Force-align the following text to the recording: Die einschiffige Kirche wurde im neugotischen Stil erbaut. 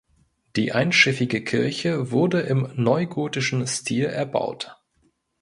Die 0.55 0.71
einschiffige 0.71 1.43
Kirche 1.43 2.09
wurde 2.09 2.39
im 2.39 2.71
neugotischen 2.73 3.67
Stil 3.67 4.05
erbaut. 4.05 4.77